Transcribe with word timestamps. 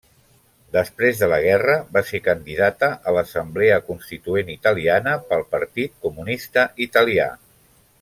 Després 0.77 1.19
de 1.23 1.27
la 1.33 1.37
guerra 1.43 1.75
va 1.97 2.03
ser 2.13 2.21
candidata 2.29 2.89
a 3.11 3.15
l'Assemblea 3.19 3.79
Constituent 3.93 4.53
italiana 4.59 5.17
pel 5.31 5.49
Partit 5.57 5.97
Comunista 6.09 6.69
Italià. 6.91 7.35